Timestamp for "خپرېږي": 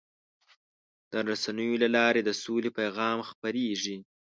3.29-3.97